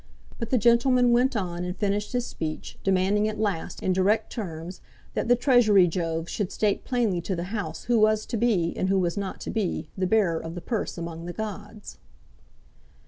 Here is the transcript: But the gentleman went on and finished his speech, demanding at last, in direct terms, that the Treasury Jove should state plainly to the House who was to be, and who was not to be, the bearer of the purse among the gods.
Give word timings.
But 0.39 0.49
the 0.49 0.57
gentleman 0.57 1.11
went 1.11 1.35
on 1.35 1.63
and 1.63 1.77
finished 1.77 2.11
his 2.13 2.25
speech, 2.25 2.79
demanding 2.83 3.27
at 3.27 3.39
last, 3.39 3.83
in 3.83 3.93
direct 3.93 4.31
terms, 4.31 4.81
that 5.13 5.27
the 5.27 5.35
Treasury 5.35 5.85
Jove 5.87 6.27
should 6.27 6.51
state 6.51 6.83
plainly 6.83 7.21
to 7.21 7.35
the 7.35 7.51
House 7.55 7.83
who 7.83 7.99
was 7.99 8.25
to 8.25 8.35
be, 8.35 8.75
and 8.75 8.89
who 8.89 8.97
was 8.97 9.15
not 9.15 9.39
to 9.41 9.51
be, 9.51 9.89
the 9.95 10.07
bearer 10.07 10.39
of 10.39 10.55
the 10.55 10.59
purse 10.61 10.97
among 10.97 11.27
the 11.27 11.33
gods. 11.33 11.99